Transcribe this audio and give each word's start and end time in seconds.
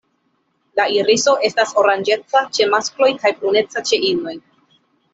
La 0.79 0.85
iriso 0.93 1.35
estas 1.51 1.75
oranĝeca 1.83 2.43
ĉe 2.59 2.69
maskloj 2.75 3.13
kaj 3.23 3.37
bruneca 3.41 3.89
ĉe 3.91 4.05
inoj. 4.13 4.39